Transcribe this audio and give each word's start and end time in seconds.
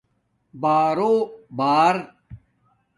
بارݸ 0.61 1.11
بݳر 1.57 1.95